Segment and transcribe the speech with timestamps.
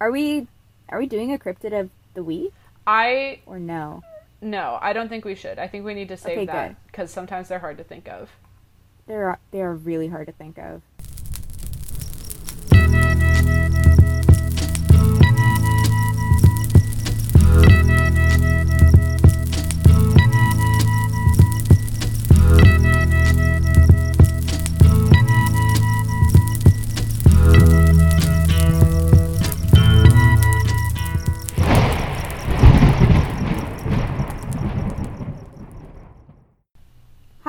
[0.00, 0.48] Are we
[0.88, 2.52] are we doing a cryptid of the week
[2.86, 4.02] I or no?
[4.40, 5.58] no, I don't think we should.
[5.58, 8.30] I think we need to save Okay, that because sometimes they're hard to think of.
[9.06, 10.82] They're they are really hard to think of.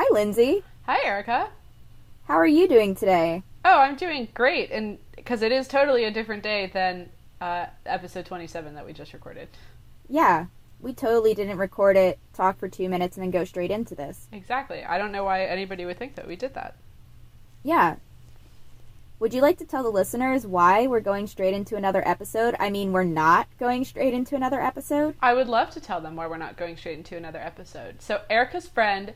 [0.03, 0.63] Hi, Lindsay.
[0.87, 1.49] Hi, Erica.
[2.23, 3.43] How are you doing today?
[3.63, 8.25] Oh, I'm doing great, and because it is totally a different day than uh, episode
[8.25, 9.47] 27 that we just recorded.
[10.09, 10.47] Yeah,
[10.79, 14.25] we totally didn't record it, talk for two minutes, and then go straight into this.
[14.31, 14.83] Exactly.
[14.83, 16.77] I don't know why anybody would think that we did that.
[17.61, 17.97] Yeah.
[19.19, 22.55] Would you like to tell the listeners why we're going straight into another episode?
[22.59, 25.13] I mean, we're not going straight into another episode.
[25.21, 28.01] I would love to tell them why we're not going straight into another episode.
[28.01, 29.13] So, Erica's friend,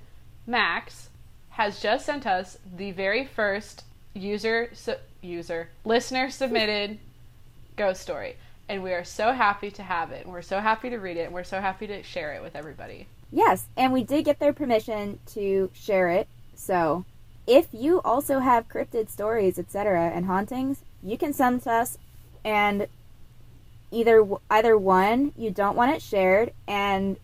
[0.47, 1.09] Max,
[1.49, 6.99] has just sent us the very first user, su- user, listener submitted
[7.77, 8.35] ghost story.
[8.67, 10.25] And we are so happy to have it.
[10.25, 11.25] And we're so happy to read it.
[11.25, 13.07] And we're so happy to share it with everybody.
[13.31, 16.27] Yes, and we did get their permission to share it.
[16.55, 17.05] So,
[17.47, 21.97] if you also have cryptid stories, etc., and hauntings, you can send to us.
[22.43, 22.87] And
[23.91, 27.17] either either one, you don't want it shared, and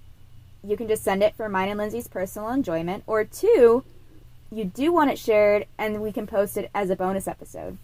[0.63, 3.83] you can just send it for mine and Lindsay's personal enjoyment, or two,
[4.51, 7.77] you do want it shared, and we can post it as a bonus episode.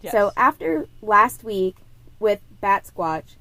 [0.00, 0.12] Yes.
[0.12, 1.76] So after last week
[2.18, 3.36] with Bat Squatch,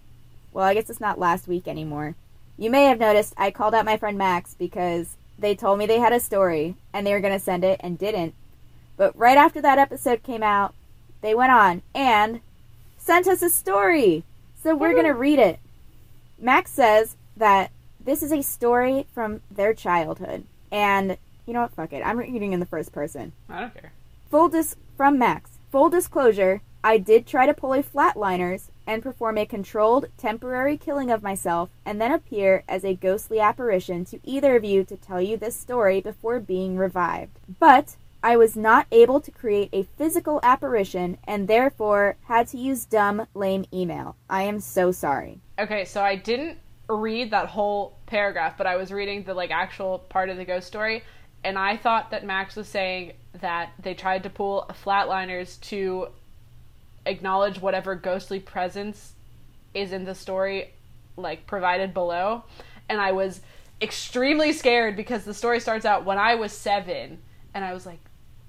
[0.52, 2.16] well, I guess it's not last week anymore.
[2.58, 6.00] You may have noticed I called out my friend Max because they told me they
[6.00, 8.36] had a story and they were going to send it and didn't.
[8.98, 10.76] But right after that episode came out,
[11.22, 12.42] they went on and
[12.98, 14.24] sent us a story.
[14.62, 15.60] So we're going to read it.
[16.38, 17.72] Max says that
[18.06, 20.46] this is a story from their childhood.
[20.72, 21.74] And you know what?
[21.74, 22.02] Fuck it.
[22.06, 23.34] I'm reading in the first person.
[23.50, 23.92] I don't care.
[24.30, 25.52] Full dis from Max.
[25.72, 31.12] Full disclosure, I did try to pull a flatliners and perform a controlled temporary killing
[31.12, 35.22] of myself and then appear as a ghostly apparition to either of you to tell
[35.22, 37.40] you this story before being revived.
[37.60, 42.86] But I was not able to create a physical apparition and therefore had to use
[42.86, 44.16] dumb, lame email.
[44.30, 45.40] I am so sorry.
[45.58, 46.58] Okay, so I didn't
[46.96, 50.68] read that whole paragraph, but I was reading the like actual part of the ghost
[50.68, 51.04] story,
[51.44, 56.08] and I thought that Max was saying that they tried to pull flatliners to
[57.06, 59.14] acknowledge whatever ghostly presence
[59.74, 60.72] is in the story
[61.18, 62.44] like provided below.
[62.90, 63.42] And I was
[63.82, 67.18] extremely scared because the story starts out when I was 7
[67.54, 68.00] and I was like,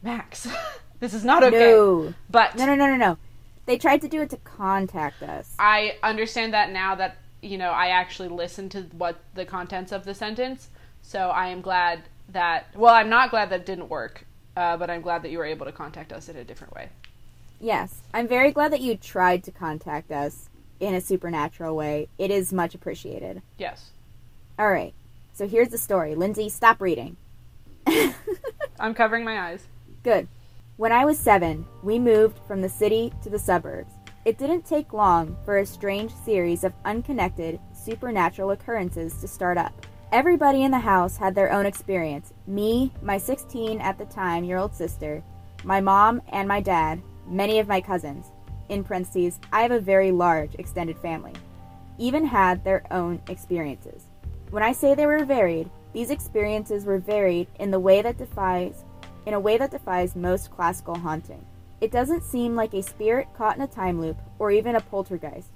[0.02, 0.48] "Max,
[1.00, 2.14] this is not okay." No.
[2.28, 3.18] But No, no, no, no, no.
[3.64, 5.54] They tried to do it to contact us.
[5.58, 10.04] I understand that now that you know I actually listened to what the contents of
[10.04, 10.68] the sentence.
[11.02, 12.66] So I am glad that.
[12.74, 14.24] Well, I'm not glad that it didn't work,
[14.56, 16.88] uh, but I'm glad that you were able to contact us in a different way.
[17.60, 20.48] Yes, I'm very glad that you tried to contact us
[20.80, 22.08] in a supernatural way.
[22.18, 23.42] It is much appreciated.
[23.58, 23.90] Yes,
[24.58, 24.94] All right,
[25.32, 26.14] so here's the story.
[26.14, 27.16] Lindsay, stop reading.
[28.80, 29.64] I'm covering my eyes.
[30.02, 30.26] Good.
[30.76, 33.92] When I was seven, we moved from the city to the suburbs.
[34.24, 39.72] It didn't take long for a strange series of unconnected, supernatural occurrences to start up.
[40.12, 44.58] Everybody in the house had their own experience me, my 16 at the time year
[44.58, 45.24] old sister,
[45.64, 48.26] my mom, and my dad, many of my cousins.
[48.68, 51.32] In parentheses, I have a very large extended family.
[51.98, 54.04] Even had their own experiences.
[54.50, 58.84] When I say they were varied, these experiences were varied in the way that defies
[59.26, 61.44] in a way that defies most classical haunting.
[61.82, 65.48] It doesn't seem like a spirit caught in a time loop or even a poltergeist.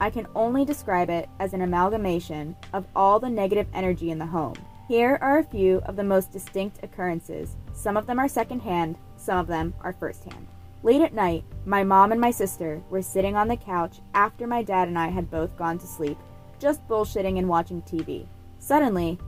[0.00, 4.26] I can only describe it as an amalgamation of all the negative energy in the
[4.26, 4.54] home.
[4.86, 7.56] Here are a few of the most distinct occurrences.
[7.72, 10.46] Some of them are secondhand, some of them are firsthand.
[10.84, 14.62] Late at night, my mom and my sister were sitting on the couch after my
[14.62, 16.18] dad and I had both gone to sleep,
[16.60, 18.28] just bullshitting and watching TV.
[18.60, 19.18] Suddenly,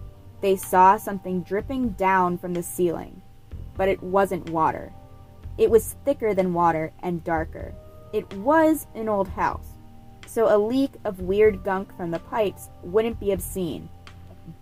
[0.40, 3.22] they saw something dripping down from the ceiling,
[3.76, 4.92] but it wasn't water.
[5.56, 7.74] It was thicker than water and darker.
[8.12, 9.68] It was an old house,
[10.26, 13.88] so a leak of weird gunk from the pipes wouldn't be obscene.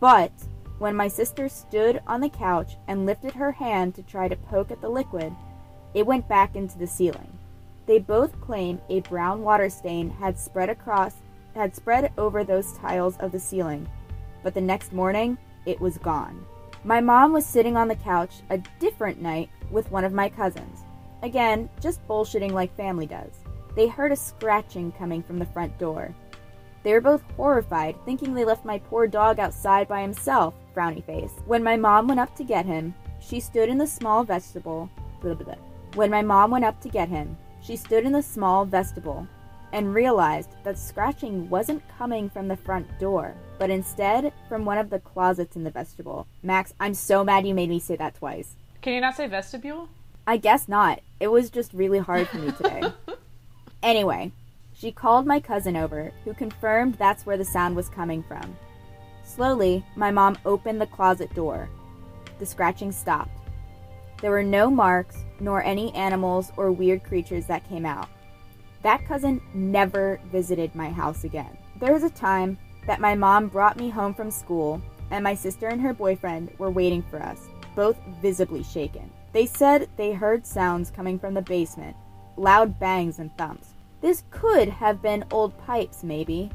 [0.01, 0.33] But
[0.79, 4.71] when my sister stood on the couch and lifted her hand to try to poke
[4.71, 5.33] at the liquid,
[5.95, 7.39] it went back into the ceiling.
[7.87, 11.17] They both claim a brown water stain had spread across
[11.55, 13.87] had spread over those tiles of the ceiling,
[14.43, 15.37] but the next morning
[15.67, 16.45] it was gone.
[16.85, 20.82] My mom was sitting on the couch a different night with one of my cousins.
[21.23, 23.33] Again, just bullshitting like family does.
[23.75, 26.15] they heard a scratching coming from the front door.
[26.83, 31.33] They were both horrified, thinking they left my poor dog outside by himself, frowny face.
[31.47, 34.91] When my mom went up to get him, she stood in the small vestibule.
[35.21, 35.65] Blah, blah, blah.
[35.95, 39.27] When my mom went up to get him, she stood in the small vestibule
[39.73, 44.91] and realized that scratching wasn't coming from the front door, but instead from one of
[44.91, 46.27] the closets in the vestibule.
[46.43, 48.57] Max, I'm so mad you made me say that twice.
[48.83, 49.89] Can you not say vestibule?
[50.27, 51.01] I guess not.
[51.19, 52.83] It was just really hard for me today.
[53.83, 54.33] anyway,
[54.73, 58.57] she called my cousin over, who confirmed that's where the sound was coming from.
[59.25, 61.69] Slowly, my mom opened the closet door.
[62.39, 63.31] The scratching stopped.
[64.21, 68.09] There were no marks, nor any animals or weird creatures that came out.
[68.83, 71.57] That cousin never visited my house again.
[71.81, 74.81] There was a time that my mom brought me home from school,
[75.11, 79.11] and my sister and her boyfriend were waiting for us, both visibly shaken.
[79.33, 81.97] They said they heard sounds coming from the basement
[82.37, 83.69] loud bangs and thumps.
[84.01, 86.51] This could have been old pipes, maybe.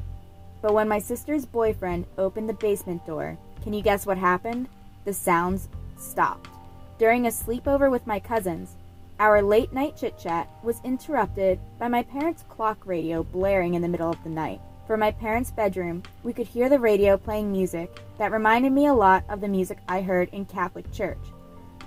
[0.60, 4.68] But when my sister's boyfriend opened the basement door, can you guess what happened?
[5.04, 6.50] The sounds stopped.
[6.98, 8.74] During a sleepover with my cousins,
[9.20, 13.88] our late night chit chat was interrupted by my parents' clock radio blaring in the
[13.88, 14.60] middle of the night.
[14.86, 18.94] From my parents' bedroom, we could hear the radio playing music that reminded me a
[18.94, 21.18] lot of the music I heard in Catholic church,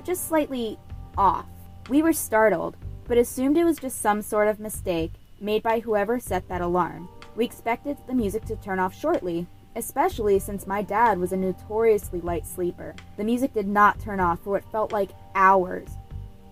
[0.03, 0.77] just slightly
[1.17, 1.45] off.
[1.89, 2.77] We were startled,
[3.07, 7.09] but assumed it was just some sort of mistake made by whoever set that alarm.
[7.35, 12.21] We expected the music to turn off shortly, especially since my dad was a notoriously
[12.21, 12.95] light sleeper.
[13.17, 15.89] The music did not turn off for what felt like hours,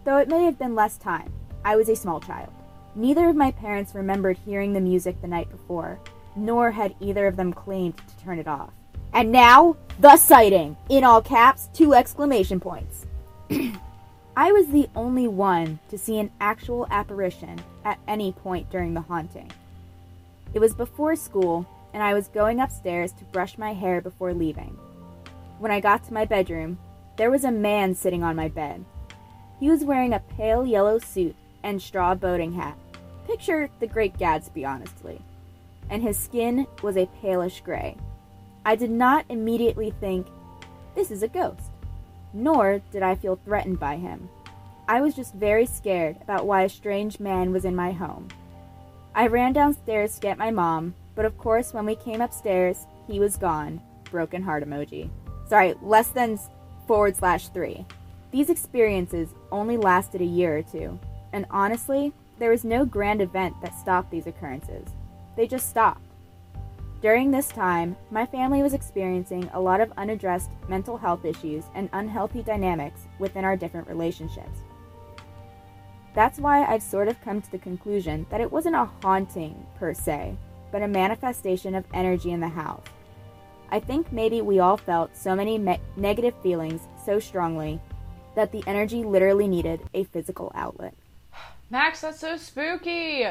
[0.05, 1.31] though it may have been less time.
[1.63, 2.53] I was a small child.
[2.95, 5.99] Neither of my parents remembered hearing the music the night before,
[6.35, 8.71] nor had either of them claimed to turn it off.
[9.13, 10.77] And now, the sighting!
[10.89, 13.05] In all caps, two exclamation points.
[13.49, 19.01] I was the only one to see an actual apparition at any point during the
[19.01, 19.51] haunting.
[20.53, 24.77] It was before school, and I was going upstairs to brush my hair before leaving.
[25.57, 26.77] When I got to my bedroom,
[27.17, 28.85] there was a man sitting on my bed.
[29.59, 32.77] He was wearing a pale yellow suit and straw boating hat.
[33.27, 35.21] Picture the Great Gatsby, honestly.
[35.89, 37.97] And his skin was a palish gray.
[38.65, 40.27] I did not immediately think,
[40.95, 41.68] this is a ghost
[42.33, 44.29] nor did I feel threatened by him.
[44.87, 48.27] I was just very scared about why a strange man was in my home.
[49.13, 53.19] I ran downstairs to get my mom, but of course, when we came upstairs, he
[53.19, 53.81] was gone.
[54.09, 55.09] Broken heart emoji.
[55.47, 56.39] Sorry, less than
[56.87, 57.85] forward slash three.
[58.31, 60.99] These experiences only lasted a year or two,
[61.33, 64.87] and honestly, there was no grand event that stopped these occurrences.
[65.35, 66.01] They just stopped.
[67.01, 71.89] During this time, my family was experiencing a lot of unaddressed mental health issues and
[71.93, 74.59] unhealthy dynamics within our different relationships.
[76.13, 79.93] That's why I've sort of come to the conclusion that it wasn't a haunting per
[79.93, 80.35] se,
[80.73, 82.83] but a manifestation of energy in the house.
[83.71, 87.79] I think maybe we all felt so many me- negative feelings so strongly
[88.35, 90.95] that the energy literally needed a physical outlet.
[91.69, 93.25] Max, that's so spooky!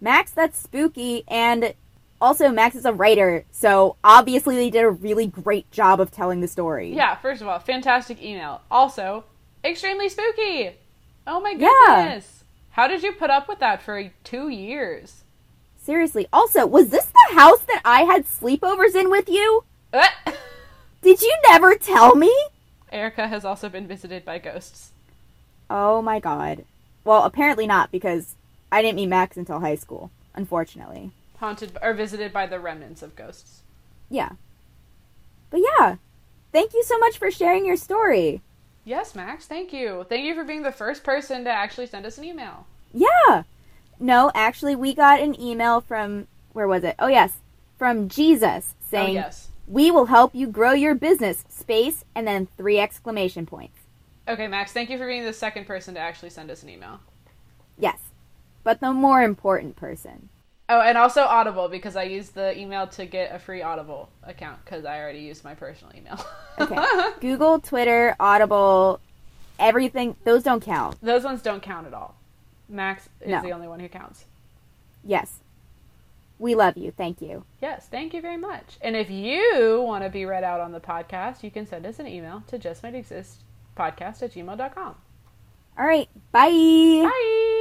[0.00, 1.74] Max, that's spooky, and
[2.22, 6.40] also, Max is a writer, so obviously they did a really great job of telling
[6.40, 6.94] the story.
[6.94, 8.60] Yeah, first of all, fantastic email.
[8.70, 9.24] Also,
[9.64, 10.70] extremely spooky.
[11.26, 11.64] Oh my goodness.
[12.38, 12.44] Yeah.
[12.70, 15.24] How did you put up with that for two years?
[15.76, 16.28] Seriously.
[16.32, 19.64] Also, was this the house that I had sleepovers in with you?
[19.92, 20.06] Uh.
[21.02, 22.32] did you never tell me?
[22.92, 24.92] Erica has also been visited by ghosts.
[25.68, 26.64] Oh my god.
[27.04, 28.36] Well, apparently not, because
[28.70, 31.10] I didn't meet Max until high school, unfortunately
[31.42, 33.62] haunted or visited by the remnants of ghosts.
[34.08, 34.30] Yeah.
[35.50, 35.96] But yeah,
[36.52, 38.42] thank you so much for sharing your story.
[38.84, 40.06] Yes, Max, thank you.
[40.08, 42.66] Thank you for being the first person to actually send us an email.
[42.94, 43.42] Yeah.
[43.98, 46.94] No, actually, we got an email from, where was it?
[47.00, 47.32] Oh, yes,
[47.76, 49.48] from Jesus saying, oh, yes.
[49.66, 53.78] We will help you grow your business, space, and then three exclamation points.
[54.28, 57.00] Okay, Max, thank you for being the second person to actually send us an email.
[57.76, 57.98] Yes,
[58.62, 60.28] but the more important person.
[60.72, 64.64] Oh, and also Audible because I used the email to get a free Audible account
[64.64, 66.18] because I already used my personal email.
[66.58, 67.10] okay.
[67.20, 68.98] Google, Twitter, Audible,
[69.58, 70.16] everything.
[70.24, 70.96] Those don't count.
[71.02, 72.14] Those ones don't count at all.
[72.70, 73.42] Max is no.
[73.42, 74.24] the only one who counts.
[75.04, 75.40] Yes.
[76.38, 76.90] We love you.
[76.90, 77.44] Thank you.
[77.60, 78.78] Yes, thank you very much.
[78.80, 81.98] And if you want to be read out on the podcast, you can send us
[81.98, 84.94] an email to justmightexistpodcast at gmail.com.
[85.78, 86.08] All right.
[86.32, 86.48] Bye.
[86.48, 87.51] Bye.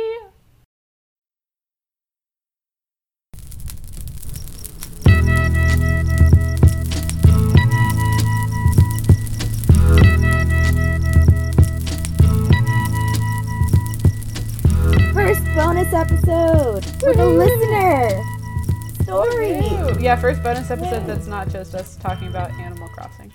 [16.01, 16.84] Episode.
[17.00, 18.24] for the listener.
[19.03, 20.01] Story.
[20.03, 23.31] Yeah, first bonus episode that's not just us talking about Animal Crossing.